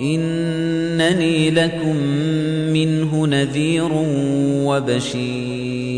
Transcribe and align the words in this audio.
إنني 0.00 1.50
لكم 1.50 1.96
منه 2.72 3.26
نذير 3.26 3.90
وبشير. 4.64 5.94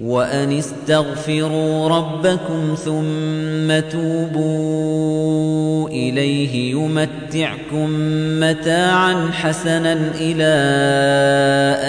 وأن 0.00 0.52
استغفروا 0.52 1.88
ربكم 1.88 2.74
ثم 2.84 3.80
توبوا 3.90 5.88
إليه 5.88 6.70
يمتعكم 6.70 7.90
متاعا 8.40 9.30
حسنا 9.32 10.10
إلى 10.20 10.54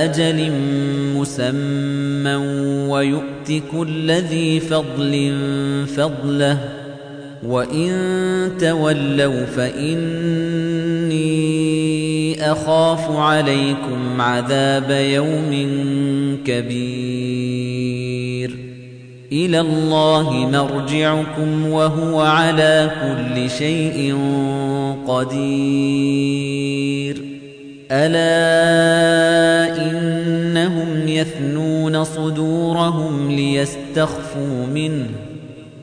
أجل 0.04 0.52
مسمى 1.16 2.36
ويؤت 2.90 3.64
كل 3.72 4.12
ذي 4.12 4.60
فضل 4.60 5.36
فضله. 5.98 6.81
وَإِن 7.44 7.92
تَوَلَّوْا 8.60 9.46
فَإِنِّي 9.46 11.22
أَخَافُ 12.52 13.12
عَلَيْكُمْ 13.12 14.22
عَذَابَ 14.22 14.92
يَوْمٍ 14.92 15.52
كَبِيرٍ 16.46 17.92
إِلَى 19.32 19.60
اللَّهِ 19.60 20.32
مَرْجِعُكُمْ 20.32 21.68
وَهُوَ 21.68 22.22
عَلَى 22.22 22.92
كُلِّ 23.02 23.50
شَيْءٍ 23.50 24.16
قَدِيرٌ 25.08 26.52
أَلَا 27.92 28.32
إِنَّهُمْ 29.92 31.08
يَثْنُونَ 31.08 32.04
صُدُورَهُمْ 32.04 33.32
لِيَسْتَخْفُوا 33.32 34.66
مِنْهُ 34.74 35.31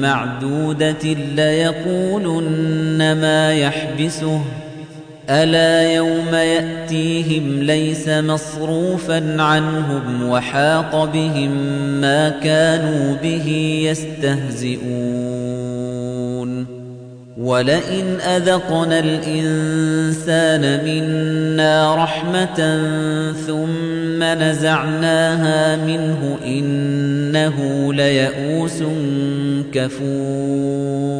معدودة 0.00 1.04
ليقولن 1.36 2.98
ما 3.20 3.52
يحبسه. 3.54 4.40
ألا 5.30 5.94
يوم 5.94 6.34
يأتيهم 6.34 7.62
ليس 7.62 8.08
مصروفا 8.08 9.42
عنهم 9.42 10.28
وحاق 10.28 11.04
بهم 11.04 11.50
ما 12.00 12.28
كانوا 12.28 13.16
به 13.22 13.48
يستهزئون. 13.90 15.60
ولئن 17.40 18.20
أذقنا 18.20 18.98
الإنسان 18.98 20.84
منا 20.84 21.94
رحمة 21.94 22.80
ثم 23.46 24.09
نزعناها 24.22 25.76
منه 25.76 26.38
إنه 26.44 27.92
ليئوس 27.94 28.82
كفور 29.72 31.10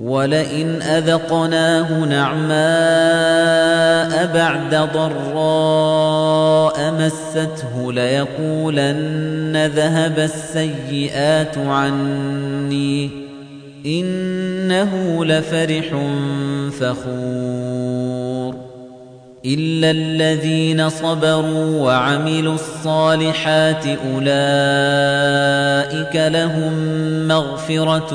ولئن 0.00 0.82
أذقناه 0.82 2.04
نعماء 2.04 2.50
بعد 4.34 4.88
ضراء 4.94 6.30
مسته 6.92 7.92
ليقولن 7.92 9.66
ذهب 9.66 10.18
السيئات 10.18 11.58
عني 11.58 13.10
إنه 13.86 15.24
لفرح 15.24 15.86
فخور 16.80 18.69
إلا 19.46 19.90
الذين 19.90 20.88
صبروا 20.88 21.80
وعملوا 21.80 22.54
الصالحات 22.54 23.86
أولئك 23.86 24.36
لهم 26.16 26.72
مغفرة 27.28 28.14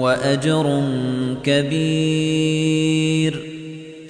وأجر 0.00 0.82
كبير. 1.44 3.40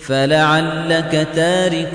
فلعلك 0.07 1.29
تارك 1.35 1.95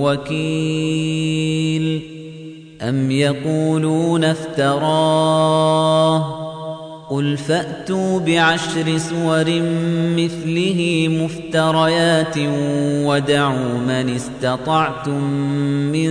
وكيل 0.00 2.00
أم 2.82 3.10
يقولون 3.10 4.24
افتراه 4.24 5.60
قل 7.10 7.36
فأتوا 7.36 8.20
بعشر 8.20 8.98
سور 8.98 9.44
مثله 10.16 11.08
مفتريات 11.10 12.38
ودعوا 13.06 13.78
من 13.78 14.14
استطعتم 14.14 15.24
من 15.92 16.10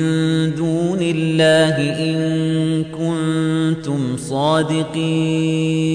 دون 0.56 1.00
الله 1.02 1.76
إن 2.04 2.84
كنتم 2.84 4.18
صادقين 4.18 5.90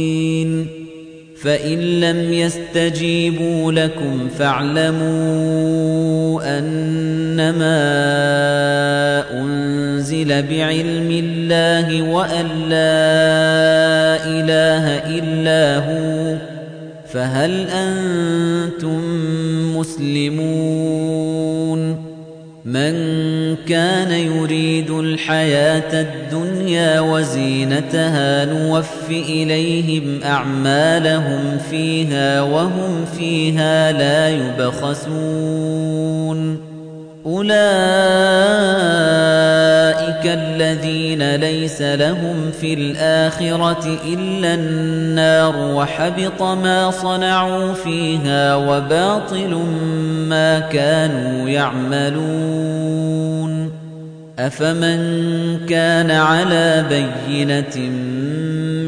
فإن 1.45 1.79
لم 2.01 2.33
يستجيبوا 2.33 3.73
لكم 3.73 4.29
فاعلموا 4.39 4.99
أنما 6.59 7.85
أنزل 9.33 10.43
بعلم 10.43 11.11
الله 11.11 12.03
وأن 12.03 12.47
لا 12.47 13.05
إله 14.27 14.87
إلا 15.19 15.79
هو 15.79 16.37
فهل 17.13 17.67
أنتم 17.69 19.01
مسلمون 19.77 21.25
من 22.65 22.95
كان 23.69 24.11
يريد 24.13 24.91
الحياة 24.91 26.01
الدنيا 26.01 27.01
وزينتها 27.01 28.45
نوف 28.45 29.11
إليهم 29.11 30.21
أعمالهم 30.25 31.59
فيها 31.71 32.43
وهم 32.43 33.05
فيها 33.19 33.93
لا 33.93 34.29
يبخسون. 34.31 35.95
أولئك 37.27 37.55
الذين 40.27 41.35
ليس 41.35 41.83
لهم 41.83 42.51
في 42.61 42.75
الآخرة 42.75 43.99
إلا 44.07 44.55
النار 44.55 45.55
وحبط 45.57 46.43
ما 46.43 46.91
صنعوا 46.91 47.73
فيها 47.73 48.57
وباطل 48.57 49.55
ما 50.29 50.59
كانوا 50.59 51.49
يعملون 51.49 53.05
أفمن 54.39 55.67
كان 55.67 56.11
على 56.11 56.85
بينة 56.89 57.91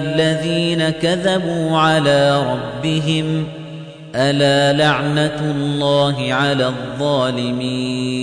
الذين 0.00 0.90
كذبوا 0.90 1.78
على 1.78 2.46
ربهم 2.52 3.44
ألا 4.14 4.78
لعنة 4.78 5.52
الله 5.56 6.32
على 6.34 6.66
الظالمين 6.66 8.14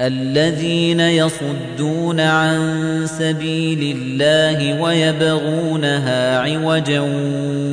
الذين 0.00 1.00
يصدون 1.00 2.20
عن 2.20 2.58
سبيل 3.06 3.96
الله 3.96 4.82
ويبغونها 4.82 6.38
عوجا 6.38 7.00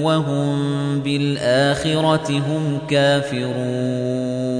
وهم 0.01 0.59
بالآخرة 0.99 2.29
هم 2.31 2.79
كافرون 2.89 4.59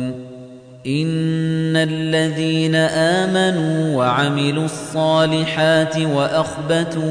إن 0.87 1.75
الذين 1.75 2.75
آمنوا 2.75 3.97
وعملوا 3.97 4.65
الصالحات 4.65 5.97
وأخبتوا 5.97 7.01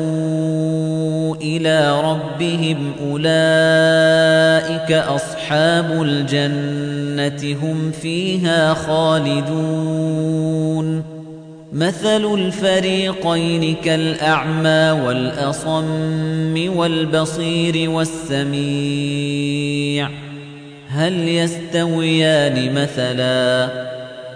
إلى 1.36 2.00
ربهم 2.00 2.92
أولئك 3.10 4.92
أصحاب 4.92 6.02
الجنة 6.02 7.56
هم 7.62 7.92
فيها 8.02 8.74
خالدون 8.74 10.30
مثل 11.72 12.34
الفريقين 12.34 13.76
كالأعمى 13.84 15.00
والأصم 15.06 16.76
والبصير 16.76 17.90
والسميع 17.90 19.10
هل 20.92 21.28
يستويان 21.28 22.74
مثلا 22.74 23.68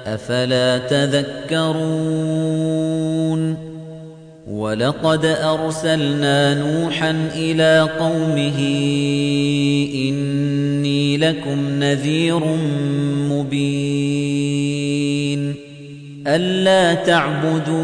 أفلا 0.07 0.79
تذكرون 0.79 1.75
ولقد 4.51 5.25
أرسلنا 5.25 6.55
نوحا 6.55 7.29
إلى 7.35 7.89
قومه 7.99 8.59
إني 9.95 11.17
لكم 11.17 11.79
نذير 11.79 12.45
مبين 13.31 14.35
ألا 16.27 16.95
تعبدوا 16.95 17.75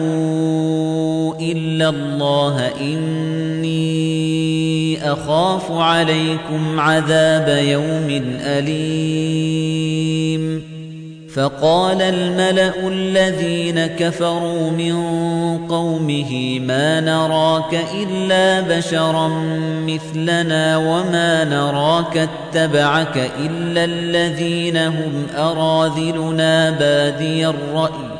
إلا 1.41 1.89
الله 1.89 2.67
أخاف 5.03 5.73
عليكم 5.73 6.81
عذاب 6.81 7.49
يوم 7.49 8.23
أليم. 8.47 10.01
فقال 11.35 12.03
الملأ 12.03 12.89
الذين 12.89 13.87
كفروا 13.87 14.71
من 14.71 14.95
قومه 15.69 16.61
ما 16.61 17.01
نراك 17.01 17.81
إلا 17.95 18.61
بشرا 18.61 19.29
مثلنا 19.87 20.77
وما 20.77 21.45
نراك 21.45 22.17
اتبعك 22.29 23.31
إلا 23.39 23.85
الذين 23.85 24.77
هم 24.77 25.27
أراذلنا 25.37 26.71
بادي 26.71 27.47
الرأي. 27.47 28.20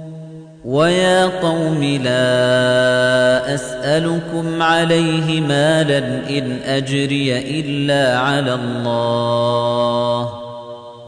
وَيَا 0.71 1.25
قَوْمِ 1.25 1.83
لَا 1.83 3.55
أَسْأَلُكُمْ 3.55 4.61
عَلَيْهِ 4.61 5.41
مَالًا 5.41 5.99
إِنْ 6.29 6.59
أَجْرِيَ 6.65 7.59
إِلَّا 7.59 8.17
عَلَى 8.17 8.53
اللَّهِ 8.53 10.29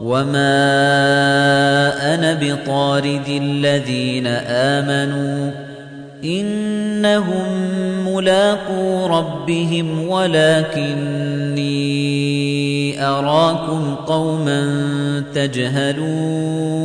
وَمَا 0.02 0.44
أَنَا 2.14 2.34
بِطَارِدِ 2.34 3.28
الَّذِينَ 3.28 4.26
آمَنُوا 4.48 5.50
إِنَّهُمْ 6.24 7.46
مُلَاقُو 8.08 9.06
رَبِّهِمْ 9.06 10.08
وَلَكِنِّي 10.08 11.64
أَرَاكُمْ 13.06 13.94
قَوْمًا 13.94 14.62
تَجْهَلُونَ 15.34 16.84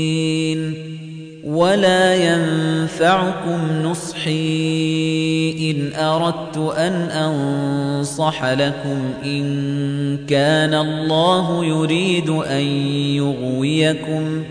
ولا 1.61 2.15
ينفعكم 2.15 3.59
نصحي 3.83 4.31
إن 5.71 5.93
أردت 5.99 6.57
أن 6.77 6.93
أنصح 6.93 8.45
لكم 8.45 8.99
إن 9.25 10.17
كان 10.27 10.73
الله 10.73 11.65
يريد 11.65 12.29
أن 12.29 12.61
يغويكم 13.15 14.43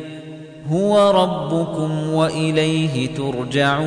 هو 0.71 1.11
ربكم 1.11 2.13
وإليه 2.13 3.09
ترجعون 3.15 3.81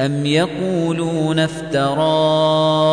أم 0.00 0.26
يقولون 0.26 1.38
افتراه 1.38 2.92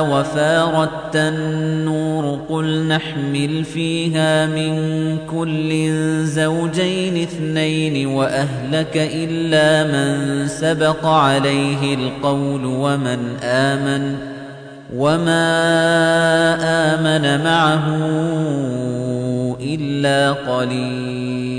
وفاردت 0.00 1.16
النور 1.16 2.40
قل 2.48 2.88
نحمل 2.88 3.64
فيها 3.64 4.46
من 4.46 4.72
كل 5.26 5.88
زوجين 6.24 7.22
اثنين 7.22 8.06
وأهلك 8.06 8.96
إلا 8.96 9.84
من 9.92 10.48
سبق 10.48 11.06
عليه 11.06 11.94
القول 11.94 12.64
ومن 12.64 13.36
آمن 13.42 14.16
وما 14.96 15.48
آمن 16.94 17.44
معه 17.44 17.86
إلا 19.60 20.32
قليل 20.32 21.58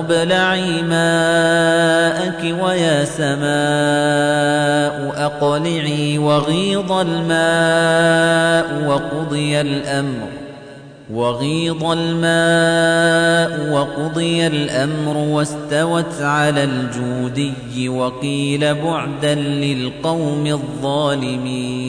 ابلعي 0.00 0.82
ماءك 0.82 2.54
ويا 2.62 3.04
سماء 3.04 3.48
أقلعي 5.26 6.18
وغيض 6.18 6.92
الماء 6.92 8.88
وقضي 8.88 9.60
الأمر 9.60 10.28
وغيض 11.12 11.84
الماء 11.84 13.72
وقضي 13.72 14.46
الأمر 14.46 15.16
واستوت 15.16 16.20
على 16.20 16.64
الجودي 16.64 17.88
وقيل 17.88 18.74
بعدا 18.74 19.34
للقوم 19.34 20.46
الظالمين 20.46 21.88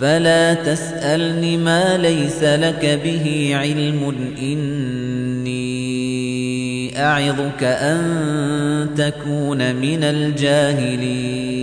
فلا 0.00 0.54
تسألني 0.54 1.56
ما 1.56 1.96
ليس 1.96 2.42
لك 2.42 3.00
به 3.04 3.50
علم. 3.54 4.14
إني 4.42 5.60
أعظك 7.02 7.62
أن 7.62 8.00
تكون 8.96 9.74
من 9.74 10.04
الجاهلين. 10.04 11.60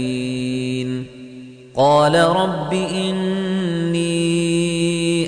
قال 1.76 2.16
رب 2.16 2.74
إني 2.74 4.17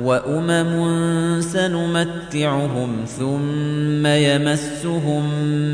وأمم 0.00 1.40
سنمتعهم 1.40 3.04
ثم 3.18 4.06
يمسهم 4.06 5.24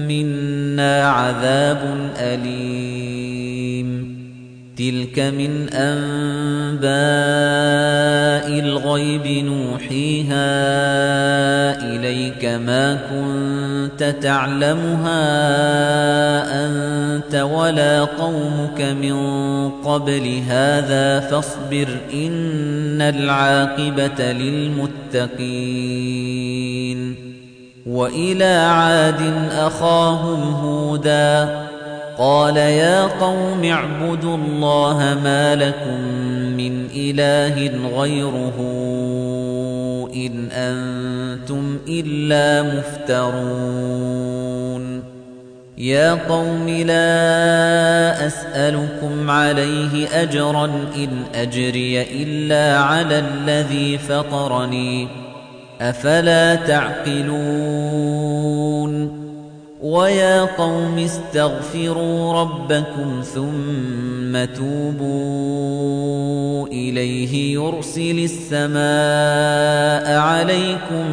منا 0.09 1.09
عذاب 1.09 2.11
أليم. 2.17 3.41
تلك 4.83 5.19
من 5.19 5.69
أنباء 5.69 6.91
الغيب 8.59 9.45
نوحيها 9.47 10.43
إليك 11.95 12.45
ما 12.45 12.99
كنت 13.11 14.15
تعلمها 14.23 15.23
أنت 16.67 17.35
ولا 17.35 18.01
قومك 18.05 18.81
من 18.81 19.17
قبل 19.71 20.43
هذا 20.49 21.21
فاصبر 21.21 21.89
إن 22.15 23.03
العاقبة 23.03 24.33
للمتقين 24.33 25.33
وإلى 27.87 28.45
عاد 28.45 29.33
أخاهم 29.53 30.55
هوداً 30.55 31.71
قال 32.18 32.57
يا 32.57 33.03
قوم 33.03 33.64
اعبدوا 33.64 34.37
الله 34.37 35.18
ما 35.25 35.55
لكم 35.55 36.01
من 36.57 36.87
إله 36.96 37.70
غيره 37.98 38.55
إن 40.14 40.48
أنتم 40.53 41.79
إلا 41.88 42.62
مفترون. 42.62 44.12
يا 45.79 46.14
قوم 46.29 46.68
لا 46.68 48.27
أسألكم 48.27 49.31
عليه 49.31 50.22
أجرا 50.22 50.64
إن 50.96 51.09
أجري 51.35 52.03
إلا 52.03 52.79
على 52.79 53.18
الذي 53.18 53.98
فطرني. 53.98 55.09
أفلا 55.81 56.55
تعقلون؟ 56.55 58.62
ويا 59.83 60.42
قوم 60.42 60.99
استغفروا 60.99 62.40
ربكم 62.40 63.23
ثم 63.35 64.45
توبوا 64.55 65.03
إليه 66.68 67.55
يرسل 67.55 68.18
السماء 68.18 70.18
عليكم 70.18 71.05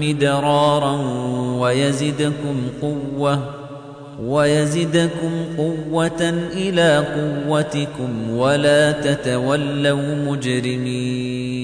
مدرارا 0.00 0.96
ويزدكم 1.58 2.56
قوة 2.82 3.40
ويزدكم 4.22 5.30
قوة 5.58 6.34
إلى 6.52 6.98
قوتكم 6.98 8.30
ولا 8.30 8.92
تتولوا 8.92 10.14
مجرمين 10.14 11.63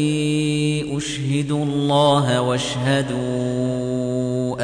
أشهد 0.97 1.51
الله 1.51 2.41
واشهدوا 2.41 3.11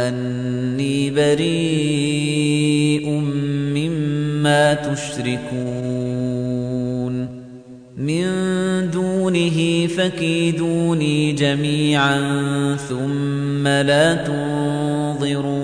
أني 0.07 1.11
بريء 1.11 3.09
مما 3.75 4.73
تشركون. 4.73 5.87
من 7.97 8.25
دونه 8.91 9.87
فكيدوني 9.87 11.31
جميعا 11.31 12.19
ثم 12.75 13.67
لا 13.67 14.13
تنظرون. 14.15 15.57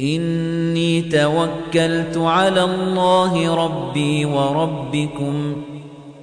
إني 0.00 1.02
توكلت 1.02 2.16
على 2.16 2.64
الله 2.64 3.54
ربي 3.54 4.24
وربكم 4.24 5.56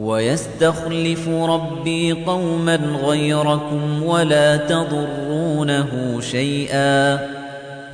ويستخلف 0.00 1.28
ربي 1.28 2.12
قوما 2.12 2.76
غيركم 2.76 4.02
ولا 4.02 4.56
تضرونه 4.56 6.20
شيئا. 6.20 7.14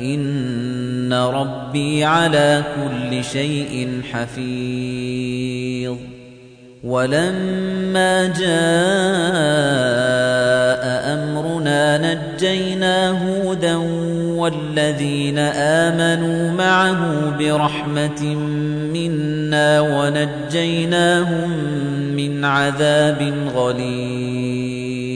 إن 0.00 1.12
ربي 1.12 2.04
على 2.04 2.64
كل 2.76 3.24
شيء 3.24 4.00
حفيظ. 4.12 5.96
ولما 6.84 8.26
جاء 8.26 8.46
أمرنا 11.14 11.98
نجينا 11.98 13.10
هودا 13.10 13.76
والذين 14.36 15.38
آمنوا 15.38 16.52
معه 16.52 17.30
برحمة 17.38 18.24
منا 18.92 19.80
ونجيناهم 19.80 21.50
من 22.16 22.44
عذاب 22.44 23.32
غليظ. 23.54 25.15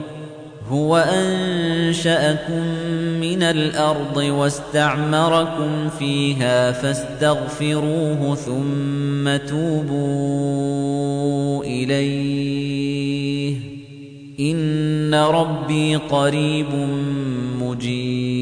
هو 0.71 0.97
أنشأكم 0.97 2.63
من 3.21 3.43
الأرض 3.43 4.17
واستعمركم 4.17 5.89
فيها 5.99 6.71
فاستغفروه 6.71 8.35
ثم 8.35 9.37
توبوا 9.49 10.03
إليه. 11.63 13.55
إن 14.39 15.15
ربي 15.15 15.95
قريب 15.95 16.73
مجيب. 17.61 18.41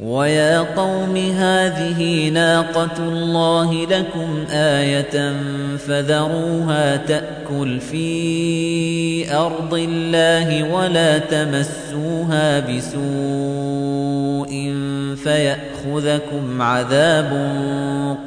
ويا 0.00 0.60
قوم 0.60 1.16
هذه 1.16 2.28
ناقة 2.28 2.98
الله 2.98 3.86
لكم 3.86 4.44
آية 4.50 5.32
فذروها 5.76 6.96
تأكل 6.96 7.80
في 7.80 9.34
أرض 9.34 9.74
الله 9.74 10.72
ولا 10.74 11.18
تمسوها 11.18 12.60
بسوء 12.60 12.96
فيأخذكم 15.24 16.62
عذاب 16.62 17.30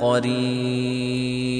قريب 0.01 1.59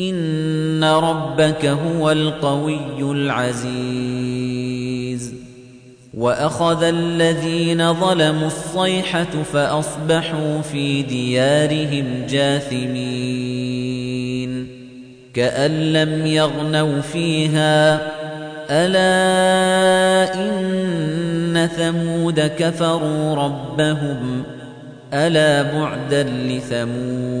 إن 0.00 0.84
ربك 0.84 1.66
هو 1.66 2.10
القوي 2.10 3.12
العزيز 3.12 4.60
وأخذ 6.14 6.82
الذين 6.82 7.94
ظلموا 7.94 8.46
الصيحة 8.46 9.42
فأصبحوا 9.52 10.60
في 10.60 11.02
ديارهم 11.02 12.26
جاثمين 12.28 13.70
كأن 15.34 15.92
لم 15.92 16.26
يغنوا 16.26 17.00
فيها 17.00 18.00
ألا 18.70 20.34
إن 20.34 21.68
ثمود 21.76 22.40
كفروا 22.40 23.34
ربهم 23.34 24.42
ألا 25.14 25.62
بعدا 25.62 26.22
لثمود 26.22 27.40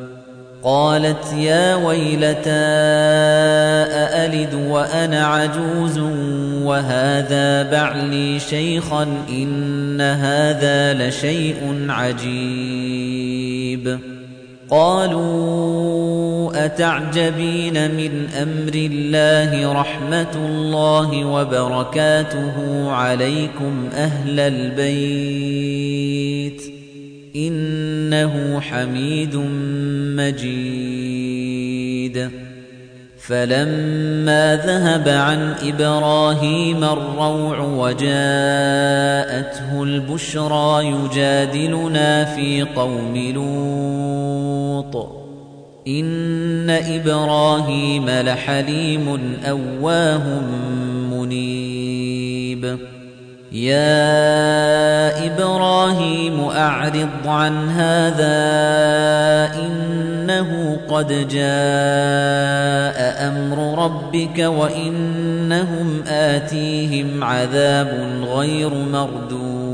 قالت 0.63 1.33
يا 1.33 1.75
ويلتى 1.75 2.49
أألد 4.01 4.53
وأنا 4.53 5.25
عجوز 5.25 5.97
وهذا 6.63 7.71
بعلي 7.71 8.39
شيخا 8.39 9.03
إن 9.29 10.01
هذا 10.01 10.93
لشيء 10.93 11.85
عجيب. 11.89 13.99
قالوا 14.69 16.65
أتعجبين 16.65 17.95
من 17.95 18.27
أمر 18.41 18.73
الله 18.75 19.73
رحمة 19.73 20.35
الله 20.35 21.25
وبركاته 21.25 22.91
عليكم 22.91 23.89
أهل 23.93 24.39
البيت؟ 24.39 26.01
إنه 27.35 28.59
حميد 28.59 29.35
مجيد. 30.17 32.29
فَلَمَّا 33.27 34.55
ذَهَبَ 34.55 35.09
عَنْ 35.09 35.53
إِبْرَاهِيمَ 35.63 36.83
الرَّوْعُ 36.83 37.61
وَجَاءَتْهُ 37.61 39.83
الْبُشْرَى 39.83 40.87
يُجَادِلُنَا 40.87 42.25
فِي 42.25 42.61
قَوْمِ 42.61 43.31
لُوطٍ. 43.35 45.21
إِنَّ 45.87 46.69
إِبْرَاهِيمَ 46.69 48.09
لَحَلِيمٌ 48.09 49.19
أَوَّاهٌ 49.45 50.41
مُنِيبٌ. 51.11 52.77
يَا 53.51 55.25
إِبْرَاهِيمُ 55.27 56.39
أَعْرِضْ 56.39 57.09
عَنْ 57.25 57.69
هَذَا 57.69 58.39
إِنَّهُ 59.59 60.77
قَدْ 60.89 61.07
جَاءَ 61.07 61.37
أَمْرُ 63.27 63.83
رَبِّكَ 63.83 64.39
وَإِنَّهُمْ 64.39 66.03
آتِيهِمْ 66.07 67.23
عَذَابٌ 67.23 67.87
غَيْرُ 68.23 68.73
مَرْدُودٍ. 68.93 69.71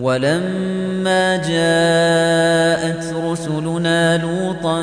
وَلَمَّا 0.00 1.36
جَاءَتْ 1.36 3.14
رُسُلُنَا 3.24 4.16
لُوطًا 4.16 4.80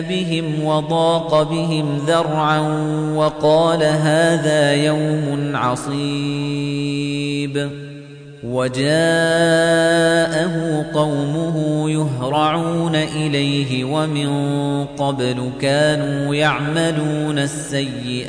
بِهِمْ 0.00 0.64
وَضَاقَ 0.64 1.42
بِهِمْ 1.42 1.98
ذَرْعًا 2.06 2.60
وَقَالَ 3.14 3.82
هَذَا 3.82 4.72
يَوْمٌ 4.72 5.56
عَصِيبٌ. 5.56 7.70
وَجَاءَهُ 8.44 8.88
قَوْمُهُ 10.94 11.90
يُهْرَعُونَ 11.90 12.94
إِلَيْهِ 12.94 13.84
وَمِن 13.84 14.28
قَبْلُ 14.84 15.50
كَانُوا 15.60 16.34
يَعْمَلُونَ 16.34 17.38
السَّيِّئَاتِ. 17.38 18.28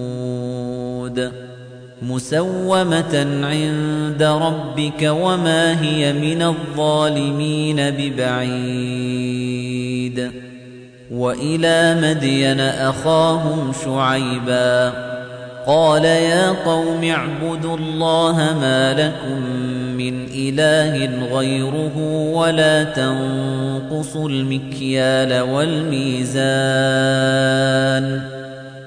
مسومة 2.01 3.27
عند 3.43 4.23
ربك 4.23 5.01
وما 5.03 5.81
هي 5.81 6.13
من 6.13 6.41
الظالمين 6.41 7.75
ببعيد. 7.91 9.11
وإلى 11.11 11.97
مدين 12.01 12.59
أخاهم 12.59 13.71
شعيبا. 13.85 14.93
قال 15.67 16.05
يا 16.05 16.49
قوم 16.49 17.03
اعبدوا 17.03 17.77
الله 17.77 18.35
ما 18.61 18.93
لكم 18.93 19.41
من 19.97 20.25
إله 20.35 21.25
غيره 21.37 21.97
ولا 22.33 22.83
تنقصوا 22.83 24.29
المكيال 24.29 25.41
والميزان. 25.41 26.41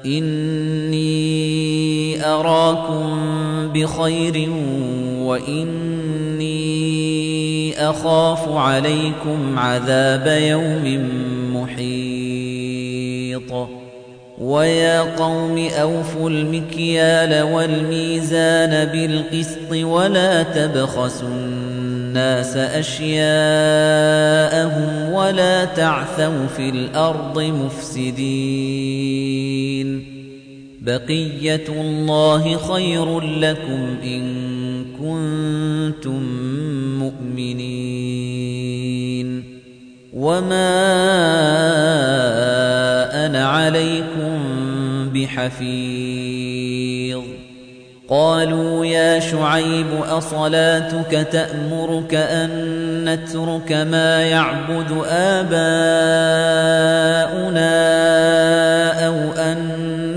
إني 0.07 1.44
أراكم 2.25 3.19
بخير 3.75 4.51
وإني 5.19 6.65
أخاف 7.91 8.49
عليكم 8.49 9.59
عذاب 9.59 10.27
يوم 10.43 11.11
محيط. 11.57 13.53
ويا 14.39 15.01
قوم 15.01 15.69
أوفوا 15.81 16.31
المكيال 16.31 17.43
والميزان 17.43 18.85
بالقسط 18.85 19.73
ولا 19.73 20.43
تبخسوا 20.43 21.29
الناس 21.29 22.57
أشياءهم 22.57 23.25
ولا 25.13 25.65
تعثوا 25.65 26.47
في 26.57 26.69
الأرض 26.69 27.41
مفسدين. 27.41 28.25
بقية 30.87 31.65
الله 31.69 32.57
خير 32.57 33.21
لكم 33.21 33.97
إن 34.05 34.85
كنتم 35.01 36.23
مؤمنين. 36.99 38.75
وما 40.13 40.75
أنا 43.27 43.49
عليكم 43.49 44.39
بحفيظ. 45.15 47.23
قالوا 48.09 48.87
يا 48.87 49.21
شعيب 49.21 49.87
أصلاتك 50.09 51.29
تأمرك 51.33 52.15
أن 52.15 52.51
نترك 53.05 53.73
ما 53.73 54.23
يعبد 54.23 55.05
آباؤنا 55.09 55.65
أو 59.07 59.33
أن 59.33 59.84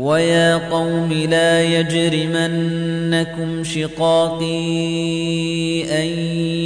وَيَا 0.00 0.56
قَوْمِ 0.72 1.12
لَا 1.12 1.62
يَجْرِمَنَّكُمْ 1.62 3.64
شِقَاقِي 3.64 4.64
أَن 5.92 6.08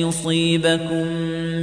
يُصِيبَكُم 0.06 1.06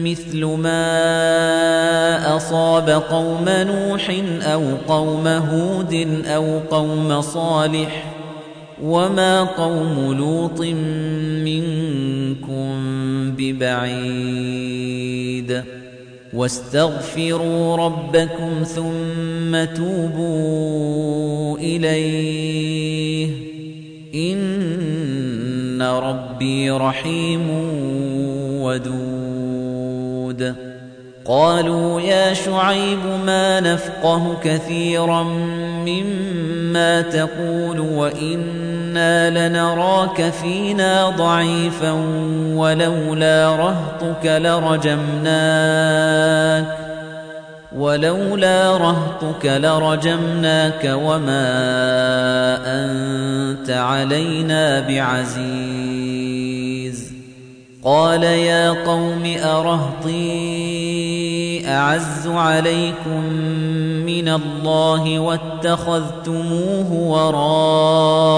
مِّثْلُ 0.03 0.45
مَا 0.45 2.35
أَصَابَ 2.35 2.89
قَوْمَ 2.89 3.45
نُوحٍ 3.47 4.11
أَوْ 4.41 4.63
قَوْمَ 4.87 5.27
هُودٍ 5.27 6.23
أَوْ 6.27 6.59
قَوْمَ 6.59 7.21
صَالِحٍ 7.21 8.05
وَمَا 8.83 9.43
قَوْمُ 9.43 10.13
لُوطٍ 10.13 10.61
مِّنكُم 11.47 12.71
بِبَعِيدٍ 13.37 14.71
واستغفروا 16.33 17.75
ربكم 17.75 18.63
ثم 18.63 19.65
توبوا 19.75 21.57
إليه. 21.57 23.29
إن 24.15 25.81
ربي 25.81 26.69
رحيم 26.69 27.49
ودود. 28.61 30.70
قالوا 31.25 32.01
يا 32.01 32.33
شعيب 32.33 33.05
ما 33.25 33.59
نفقه 33.59 34.37
كثيرا 34.43 35.23
مما 35.85 37.01
تقول 37.01 37.79
وإنا 37.79 39.47
لنراك 39.47 40.29
فينا 40.29 41.09
ضعيفا 41.09 41.91
ولولا 42.55 43.55
رهطك 43.55 44.25
لرجمناك 44.25 45.31
ولولا 47.75 48.77
رهطك 48.77 49.45
لرجمناك 49.45 50.97
وما 51.03 51.51
أنت 52.65 53.69
علينا 53.69 54.79
بعزيز. 54.79 56.01
قال 57.83 58.23
يا 58.23 58.69
قوم 58.69 59.35
أرهطي 59.43 61.00
أعز 61.65 62.27
عليكم 62.27 63.23
من 64.05 64.29
الله 64.29 65.19
واتخذتموه 65.19 66.93
وراءكم 66.93 68.29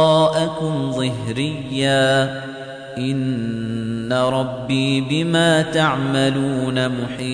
ظهريا. 0.92 2.42
إن 2.98 4.14
ربي 4.14 5.02
بما 5.02 5.62
تعملون 5.62 6.88
محيط. 7.02 7.34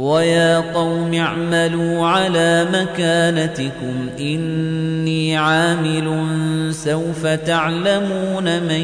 ويا 0.00 0.60
قوم 0.60 1.14
اعملوا 1.14 2.06
على 2.06 2.66
مكانتكم 2.72 4.08
إني 4.20 5.36
عامل 5.36 6.28
سوف 6.74 7.26
تعلمون 7.26 8.62
من 8.62 8.80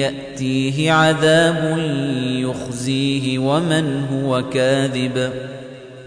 يأتيه 0.00 0.92
عذاب 0.92 1.78
يخزيه 2.26 3.38
ومن 3.38 4.04
هو 4.12 4.42
كاذب 4.48 5.30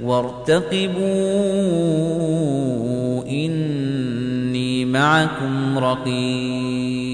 وارتقبوا 0.04 1.04
إني 3.28 4.86
معكم 4.86 5.78
رقيب 5.78 7.14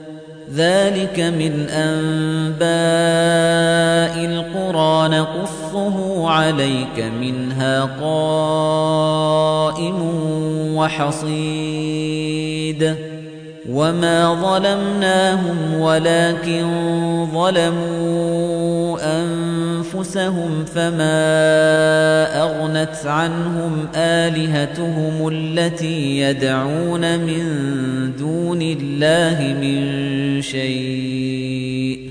ذلك 0.55 1.19
من 1.19 1.69
أنباء 1.69 2.61
القرى 4.25 5.07
نقصه 5.07 6.29
عليك 6.29 6.99
منها 7.21 7.83
قائم 8.01 9.21
وحصيد. 10.75 12.31
وما 13.69 14.33
ظلمناهم 14.33 15.79
ولكن 15.79 16.65
ظلموا 17.33 18.97
أنفسهم 19.01 20.65
فما 20.65 21.21
أغنت 22.43 23.05
عنهم 23.05 23.87
آلهتهم 23.95 25.27
التي 25.27 26.19
يدعون 26.19 27.19
من 27.19 27.45
دون 28.19 28.61
الله 28.61 29.55
من 29.61 30.41
شيء 30.41 32.10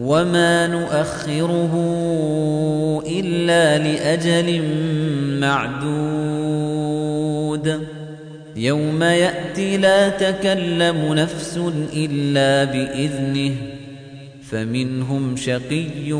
وما 0.00 0.66
نؤخره 0.66 1.72
إلا 3.06 3.78
لأجل 3.78 4.62
معدود 5.40 6.66
يوم 8.56 9.02
يأتي 9.02 9.76
لا 9.76 10.08
تكلم 10.08 11.14
نفس 11.14 11.60
إلا 11.96 12.64
بإذنه 12.64 13.54
فمنهم 14.50 15.36
شقي 15.36 16.12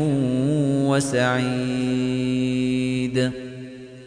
وسعيد 0.87 2.27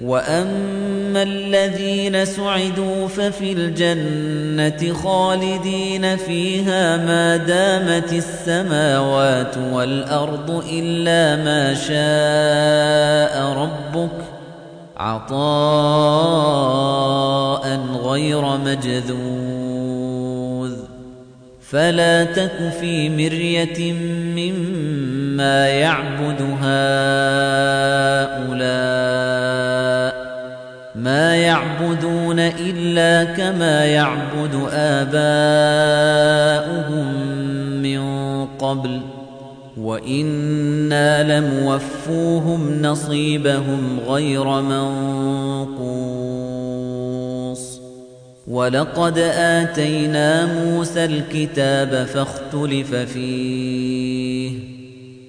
وأما 0.00 1.22
الذين 1.22 2.24
سعدوا 2.24 3.08
ففي 3.08 3.52
الجنة 3.52 4.94
خالدين 4.94 6.16
فيها 6.16 6.96
ما 6.96 7.36
دامت 7.36 8.12
السماوات 8.12 9.58
والأرض 9.72 10.64
إلا 10.72 11.44
ما 11.44 11.74
شاء 11.74 13.42
ربك 13.62 14.10
عطاء 14.96 15.38
غير 18.04 18.56
مجذوذ 18.56 19.68
فلا 21.70 22.24
تك 22.24 22.72
في 22.80 23.08
مرية 23.10 23.92
مما 24.36 25.68
يعبد 25.68 26.42
هؤلاء 26.62 26.98
ما 30.98 31.36
يعبدون 31.36 32.38
إلا 32.38 33.24
كما 33.24 33.84
يعبد 33.84 34.68
آباؤهم 34.72 35.14
من 37.82 38.00
قبل 38.46 39.00
وإنا 39.80 41.40
لموفوهم 41.40 42.82
نصيبهم 42.82 44.00
غير 44.08 44.60
منقوص. 44.60 45.98
ولقد 48.48 49.18
آتينا 49.34 50.46
موسى 50.46 51.04
الكتاب 51.04 52.06
فاختلف 52.06 52.94
فيه. 52.94 54.77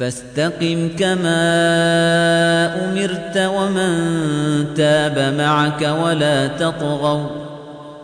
فاستقم 0.00 0.88
كما 0.98 1.40
أمرت 2.84 3.36
ومن 3.36 3.94
تاب 4.74 5.34
معك 5.38 5.82
ولا 6.04 6.46
تطغوا 6.46 7.26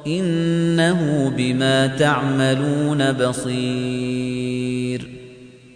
إنه 0.07 1.33
بما 1.37 1.87
تعملون 1.87 3.13
بصير 3.13 4.46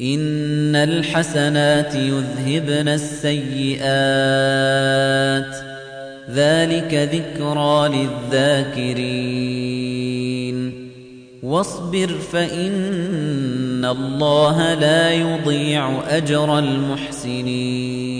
إن 0.00 0.76
الحسنات 0.76 1.94
يذهبن 1.94 2.88
السيئات. 2.88 3.80
ذلك 6.34 6.94
ذكرى 6.94 8.06
للذاكرين. 8.32 9.30
واصبر 11.42 12.08
فإن 12.32 13.84
الله 13.84 14.74
لا 14.74 15.12
يضيع 15.12 16.02
أجر 16.08 16.58
المحسنين. 16.58 18.19